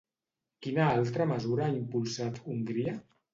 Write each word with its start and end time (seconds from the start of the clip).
Quina 0.67 0.87
altra 1.01 1.27
mesura 1.33 1.67
ha 1.67 1.75
impulsat 1.75 2.41
Hongria? 2.55 2.97